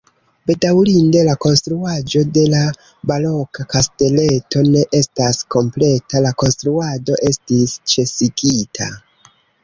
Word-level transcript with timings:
Bedaŭrinde 0.49 1.23
la 1.25 1.33
konstruaĵo 1.43 2.21
de 2.37 2.45
la 2.53 2.61
baroka 3.11 3.65
kasteleto 3.73 4.63
ne 4.69 4.81
estas 4.99 5.39
kompleta, 5.57 6.21
la 6.27 6.31
konstruado 6.45 7.19
estis 7.29 7.77
ĉesigita. 7.93 8.89